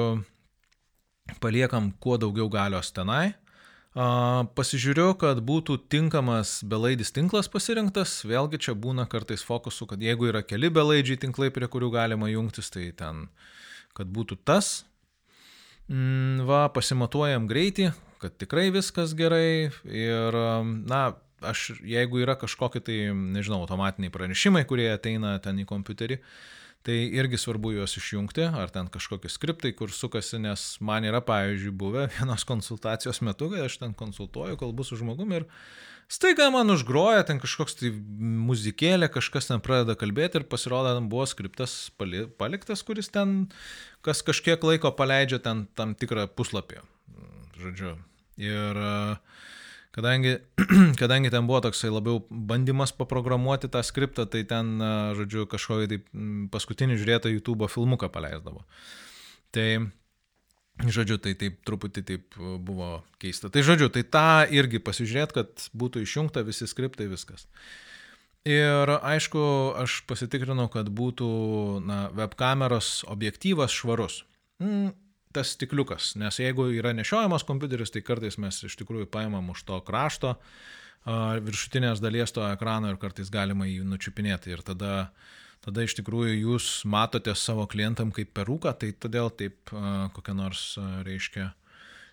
[1.43, 3.35] paliekam kuo daugiau galios tenai.
[3.91, 8.21] Pasižiūriu, kad būtų tinkamas belaidis tinklas pasirinktas.
[8.23, 12.71] Vėlgi čia būna kartais fokusų, kad jeigu yra keli belaidžiai tinklai, prie kurių galima jungtis,
[12.71, 13.27] tai ten,
[13.97, 14.79] kad būtų tas
[15.91, 17.89] Mm, va, pasimatuojam greitį,
[18.21, 20.37] kad tikrai viskas gerai ir,
[20.87, 21.01] na,
[21.43, 26.21] aš, jeigu yra kažkokie tai, nežinau, automatiniai pranešimai, kurie ateina ten į kompiuterį,
[26.87, 31.77] tai irgi svarbu juos išjungti, ar ten kažkokie skriptai, kur sukasi, nes man yra, pavyzdžiui,
[31.83, 35.49] buvę vienos konsultacijos metu, kai aš ten konsultuoju, kalbu su žmogumi ir
[36.11, 41.23] Staiga man užgroja ten kažkoks tai muzikėlė, kažkas ten pradeda kalbėti ir pasirodo, ten buvo
[41.29, 43.45] skriptas paliktas, kuris ten
[44.03, 46.81] kas kažkiek laiko paleidžia ten tam tikrą puslapį.
[47.61, 47.93] Žodžiu.
[48.43, 48.81] Ir
[49.95, 50.37] kadangi,
[51.01, 54.77] kadangi ten buvo toksai labiau bandymas paprogramuoti tą skriptą, tai ten,
[55.17, 56.01] žodžiu, kažkokį tai
[56.53, 58.65] paskutinį žiūrėtą YouTube filmuką paleisdavo.
[59.51, 59.67] Tai
[60.81, 63.51] Žodžiu, tai taip truputį taip buvo keista.
[63.53, 67.45] Tai žodžiu, tai tą irgi pasižiūrėt, kad būtų išjungta visi skriptai, viskas.
[68.47, 69.41] Ir aišku,
[69.77, 71.29] aš pasitikrinau, kad būtų
[71.85, 74.23] na, webkameros objektyvas švarus.
[75.31, 79.77] Tas stikliukas, nes jeigu yra nešiojamas kompiuteris, tai kartais mes iš tikrųjų paimam už to
[79.87, 80.35] krašto
[81.05, 84.51] viršutinės dalies to ekrano ir kartais galima jį nučiupinėti.
[84.53, 85.11] Ir tada
[85.61, 89.73] tada iš tikrųjų jūs matote savo klientam kaip perūką, tai todėl taip
[90.15, 90.63] kokią nors,
[91.05, 91.51] reiškia,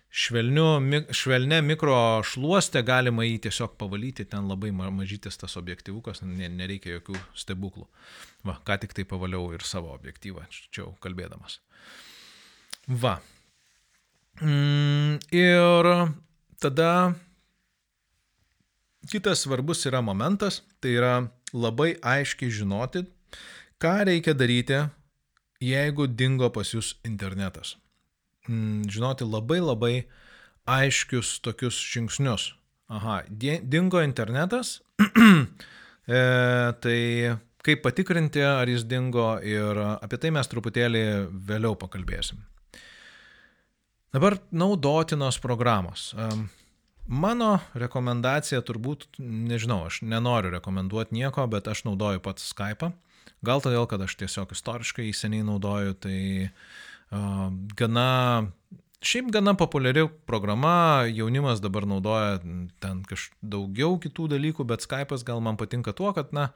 [0.09, 0.67] švelniu,
[1.13, 7.87] švelne mikro šluostę galima jį tiesiog pavalyti, ten labai mažytis tas objektyvukas, nereikia jokių stebuklų.
[8.47, 11.59] Va, ką tik tai pavaliau ir savo objektyvą, čia jau kalbėdamas.
[12.89, 13.19] Va.
[14.41, 15.89] Mm, ir
[16.59, 17.13] tada
[19.09, 21.13] kitas svarbus yra momentas, tai yra
[21.53, 23.05] labai aiškiai žinoti,
[23.79, 24.75] Ką reikia daryti,
[25.63, 27.77] jeigu dingo pas jūs internetas?
[28.49, 29.93] Mm, žinoti labai labai
[30.67, 32.49] aiškius tokius žingsnius.
[32.91, 34.81] Aha, dingo internetas,
[36.11, 36.19] e,
[36.83, 36.99] tai
[37.63, 41.05] kaip patikrinti, ar jis dingo ir apie tai mes truputėlį
[41.47, 42.43] vėliau pakalbėsim.
[44.13, 46.15] Dabar naudotinos programos.
[47.09, 52.91] Mano rekomendacija turbūt, nežinau, aš nenoriu rekomenduoti nieko, bet aš naudoju pats Skype'ą.
[53.45, 56.19] Gal todėl, kad aš tiesiog istoriškai jį seniai naudoju, tai
[56.49, 58.51] uh, gana,
[59.01, 62.37] šiaip gana populiari programa, jaunimas dabar naudoja
[62.83, 66.49] ten kažkaip daugiau kitų dalykų, bet Skype'as gal man patinka tuo, kad, na,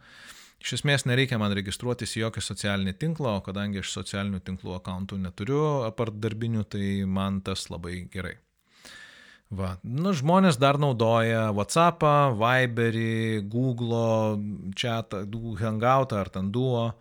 [0.63, 5.20] iš esmės nereikia man registruotis į jokį socialinį tinklą, o kadangi aš socialinių tinklų akantų
[5.20, 8.38] neturiu apart darbinių, tai man tas labai gerai.
[9.53, 9.76] Va.
[9.84, 14.39] Nu, žmonės dar naudoja WhatsAppą, Viberį, Google,
[14.80, 15.22] chatą,
[15.59, 16.93] Hangoutą ar ten Duo.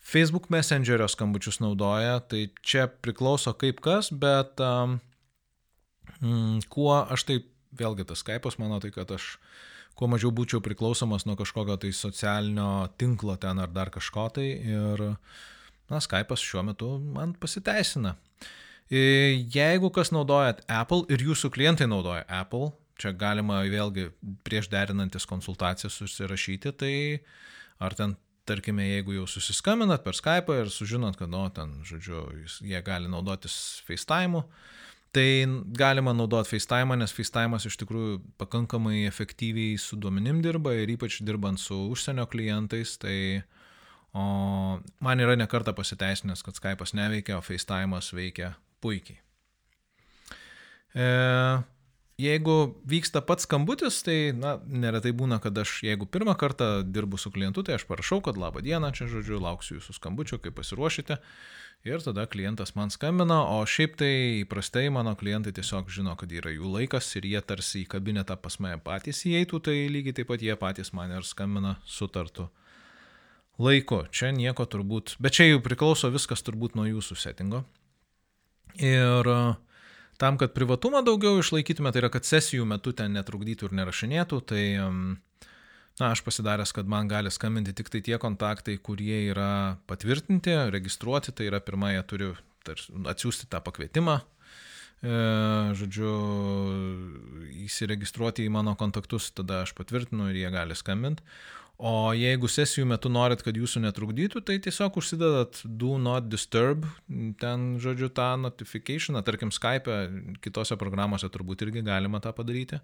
[0.00, 4.96] Facebook Messengerio skambučius naudoja, tai čia priklauso kaip kas, bet um,
[6.72, 7.46] kuo aš taip,
[7.78, 9.36] vėlgi tas Skype'as mano, tai kad aš
[10.00, 15.02] kuo mažiau būčiau priklausomas nuo kažkokio tai socialinio tinklo ten ar dar kažko tai ir,
[15.92, 18.14] na, Skype'as šiuo metu man pasiteisina.
[18.90, 24.08] Jeigu kas naudojat Apple ir jūsų klientai naudoja Apple, čia galima vėlgi
[24.46, 26.94] prieš derinantis konsultaciją susirašyti, tai
[27.80, 28.16] ar ten,
[28.48, 32.24] tarkime, jeigu jau susiskambinat per Skype ir sužinot, kad, nu, ten, žodžiu,
[32.66, 33.54] jie gali naudotis
[33.86, 34.46] FaceTime'u,
[35.12, 41.20] tai galima naudoti FaceTime, nes FaceTime'as iš tikrųjų pakankamai efektyviai su duomenim dirba ir ypač
[41.26, 43.16] dirbant su užsienio klientais, tai
[44.14, 44.22] o,
[45.02, 48.54] man yra nekarta pasiteisinęs, kad Skype'as neveikia, o FaceTime'as veikia
[48.84, 49.18] puikiai.
[50.94, 51.08] E,
[52.20, 52.56] jeigu
[52.88, 57.64] vyksta pats skambutis, tai, na, neretai būna, kad aš, jeigu pirmą kartą dirbu su klientu,
[57.66, 61.20] tai aš parašau, kad laba diena, čia žodžiu, lauksiu jūsų skambučio, kai pasiruošite.
[61.88, 64.12] Ir tada klientas man skambina, o šiaip tai
[64.42, 68.58] įprastai mano klientai tiesiog žino, kad yra jų laikas ir jie tarsi į kabinetą pas
[68.60, 72.50] mane patys įeitų, tai lygiai taip pat jie patys man ir skambina sutartu
[73.56, 74.02] laiku.
[74.12, 77.64] Čia nieko turbūt, bet čia jau priklauso viskas turbūt nuo jūsų settingo.
[78.76, 79.56] Ir uh,
[80.20, 84.64] Tam, kad privatumą daugiau išlaikytume, tai yra, kad sesijų metu ten netrukdytų ir nerašinėtų, tai
[86.00, 91.32] na, aš pasidaręs, kad man gali skambinti tik tai tie kontaktai, kurie yra patvirtinti, registruoti,
[91.36, 92.28] tai yra pirmą jie turi
[93.08, 95.16] atsiųsti tą pakvietimą, e,
[95.80, 96.12] žodžiu,
[97.64, 101.24] įsiregistruoti į mano kontaktus, tada aš patvirtinu ir jie gali skambinti.
[101.80, 106.84] O jeigu sesijų metu norit, kad jūsų netrukdytų, tai tiesiog užsidedat do not disturb,
[107.40, 109.96] ten, žodžiu, tą notificationą, tarkim, Skype,
[110.44, 112.82] kitose programuose turbūt irgi galima tą padaryti.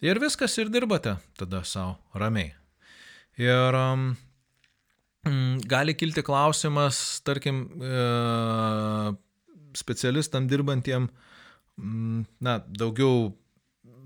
[0.00, 2.54] Ir viskas ir dirbate tada savo ramiai.
[3.36, 4.08] Ir um,
[5.68, 8.02] gali kilti klausimas, tarkim, e,
[9.76, 11.10] specialistam dirbantiem,
[12.40, 13.34] na, daugiau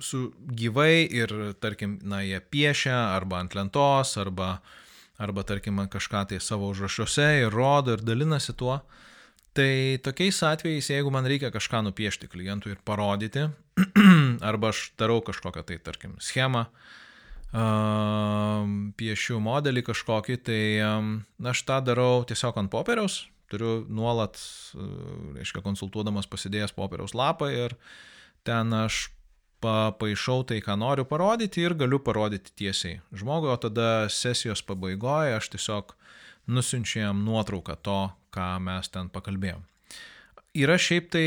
[0.01, 4.59] su gyvai ir, tarkim, na, jie piešia arba ant lentos, arba,
[5.21, 8.81] arba tarkim, kažką tai savo užrašuose ir rodo ir dalinasi tuo.
[9.57, 13.49] Tai tokiais atvejais, jeigu man reikia kažką nupiešti klientui ir parodyti,
[14.51, 16.69] arba aš darau kažkokią tai, tarkim, schemą,
[19.01, 20.63] piešiu modelį kažkokį, tai
[21.51, 24.39] aš tą darau tiesiog ant popieriaus, turiu nuolat,
[25.35, 27.75] reiškia, konsultuodamas pasidėjęs popieriaus lapą ir
[28.47, 29.09] ten aš
[29.61, 35.51] papaišau tai, ką noriu parodyti ir galiu parodyti tiesiai žmogui, o tada sesijos pabaigoje aš
[35.55, 35.95] tiesiog
[36.51, 38.01] nusinčiu jam nuotrauką to,
[38.35, 39.67] ką mes ten pakalbėjom.
[40.59, 41.27] Yra šiaip tai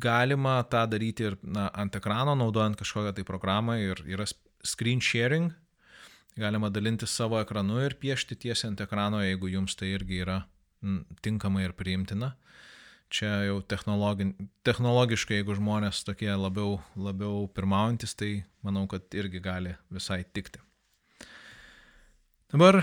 [0.00, 4.24] galima tą daryti ir na, ant ekrano, naudojant kažkokią tai programą ir yra
[4.64, 5.52] screen sharing,
[6.38, 10.40] galima dalinti savo ekranu ir piešti tiesiai ant ekrano, jeigu jums tai irgi yra
[11.24, 12.32] tinkama ir priimtina
[13.12, 14.30] čia jau technologi,
[14.68, 18.32] technologiškai, jeigu žmonės tokie labiau, labiau pirmaujantis, tai
[18.66, 20.60] manau, kad irgi gali visai tikti.
[22.52, 22.80] Dabar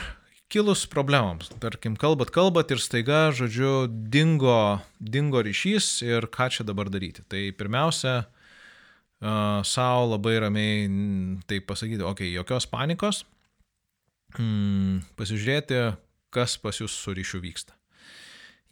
[0.49, 6.89] kilus problemams, tarkim, kalbat, kalbat ir staiga, žodžiu, dingo, dingo ryšys ir ką čia dabar
[6.93, 7.25] daryti.
[7.29, 8.17] Tai pirmiausia,
[9.65, 10.89] savo labai ramiai
[11.49, 13.23] tai pasakyti, okei, okay, jokios panikos,
[14.37, 15.81] mm, pasižiūrėti,
[16.35, 17.74] kas pas jūs su ryšiu vyksta.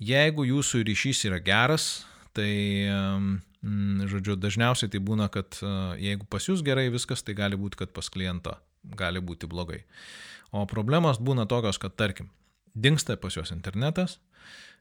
[0.02, 2.52] Jeigu jūsų ryšys yra geras, tai,
[2.90, 7.78] mm, žodžiu, dažniausiai tai būna, kad e, jeigu pas jūs gerai viskas, tai gali būti,
[7.84, 9.84] kad pas klientą gali būti blogai.
[10.52, 12.30] O problemos būna tokios, kad, tarkim,
[12.74, 14.20] dinksta pas juos internetas,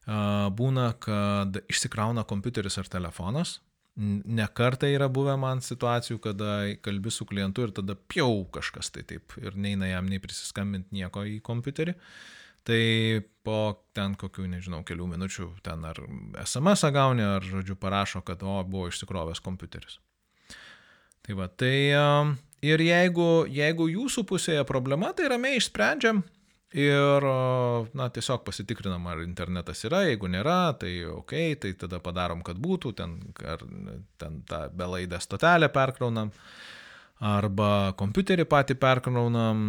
[0.05, 3.61] būna, kad išsikrauna kompiuteris ar telefonas.
[3.95, 9.35] Nekartai yra buvę man situacijų, kada kalbi su klientu ir tada pjau kažkas tai taip
[9.37, 11.93] ir neina jam nei prisiskambinti nieko į kompiuterį.
[11.93, 12.83] Uh, Tai
[13.43, 13.59] po
[13.95, 15.99] ten kokių, nežinau, kelių minučių ten ar
[16.45, 19.99] SMS gauni, ar, žodžiu, parašo, kad, o, buvo išsikrovęs kompiuteris.
[21.23, 22.33] Tai va, tai um,
[22.63, 26.23] ir jeigu, jeigu jūsų pusėje problema, tai ramiai išsprendžiam
[26.73, 27.27] ir,
[27.93, 32.93] na, tiesiog pasitikrinam, ar internetas yra, jeigu nėra, tai ok, tai tada padarom, kad būtų,
[32.97, 33.63] ten, ar
[34.19, 36.33] ten tą belaidę stotelę perkraunam,
[37.23, 39.67] arba kompiuterį patį perkraunam,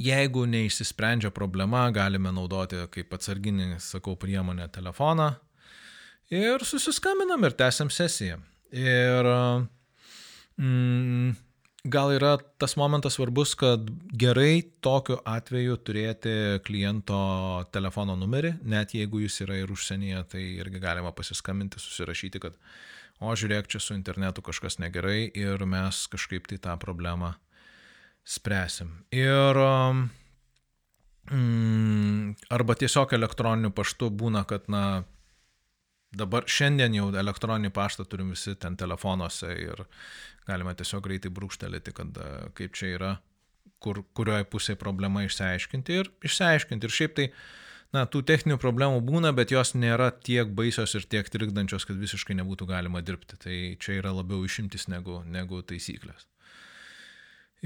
[0.00, 5.32] Jeigu neišsisprendžia problema, galime naudoti kaip atsarginį, sakau, priemonę telefoną
[6.32, 8.38] ir susiskambinam ir tęsiam sesiją.
[8.72, 9.28] Ir
[10.56, 11.34] mm,
[11.92, 13.84] gal yra tas momentas svarbus, kad
[14.16, 16.34] gerai tokiu atveju turėti
[16.66, 17.20] kliento
[17.74, 22.56] telefono numerį, net jeigu jis yra ir užsienyje, tai irgi galima pasiskambinti, susirašyti, kad
[23.22, 27.34] o žiūrėk, čia su internetu kažkas negerai ir mes kažkaip tai tą problemą
[28.24, 28.90] spręsim.
[29.12, 30.04] Ir um,
[31.30, 35.02] mm, arba tiesiog elektroniniu paštu būna, kad, na,
[36.16, 39.84] dabar šiandien jau elektroninį paštą turim visi ten telefonuose ir
[40.46, 42.22] galime tiesiog greitai brūkštelėti, kad
[42.58, 43.12] kaip čia yra,
[43.82, 46.88] kur, kurioje pusėje problema išsiaiškinti ir išsiaiškinti.
[46.88, 47.28] Ir šiaip tai,
[47.94, 52.36] na, tų techninių problemų būna, bet jos nėra tiek baisios ir tiek trikdančios, kad visiškai
[52.40, 53.38] nebūtų galima dirbti.
[53.42, 56.31] Tai čia yra labiau išimtis negu, negu taisyklės.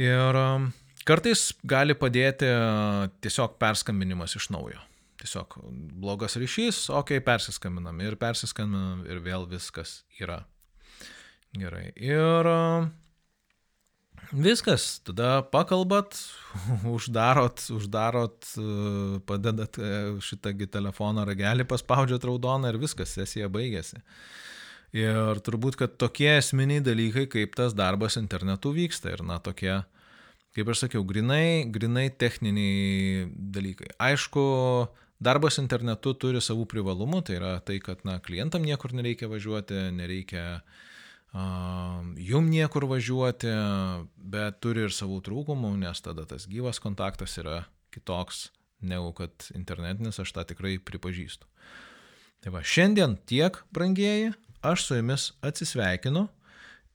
[0.01, 0.68] Ir um,
[1.09, 4.82] kartais gali padėti uh, tiesiog perskambinimas iš naujo.
[5.22, 5.57] Tiesiog
[5.97, 10.42] blogas ryšys, okei, okay, persiskambinam ir persiskambinam ir vėl viskas yra
[11.57, 11.88] gerai.
[11.97, 12.90] Ir um,
[14.34, 16.16] Viskas, tada pakalbat,
[16.97, 19.90] uždarot, uždarot, e, padedat e,
[20.24, 24.01] šitągi telefono ragelį, paspaudžiat raudoną ir viskas, sesija baigėsi.
[24.95, 29.80] Ir turbūt, kad tokie esminiai dalykai, kaip tas darbas internetu vyksta ir, na, tokie,
[30.57, 33.91] kaip aš sakiau, grinai, grinai techniniai dalykai.
[33.99, 34.45] Aišku,
[35.18, 40.47] darbas internetu turi savų privalumų, tai yra tai, kad, na, klientam niekur nereikia važiuoti, nereikia
[42.22, 43.51] jum niekur važiuoti,
[44.16, 50.20] bet turi ir savų trūkumų, nes tada tas gyvas kontaktas yra kitoks negu kad internetinis,
[50.20, 51.49] aš tą tikrai pripažįstu.
[52.45, 54.32] Tai va, šiandien tiek, brangieji,
[54.73, 56.27] aš su jumis atsisveikinu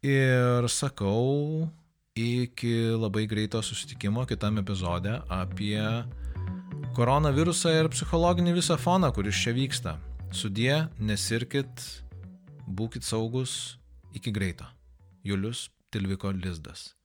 [0.04, 1.68] ir sakau
[2.18, 5.82] iki labai greito susitikimo kitam epizode apie
[6.96, 9.98] koronavirusą ir psichologinį visą foną, kuris čia vyksta.
[10.32, 11.86] Sudie, nesirkit,
[12.68, 13.78] būkite saugus
[14.12, 14.66] Iki greito.
[15.24, 17.01] Julius Tilviko Lizdas.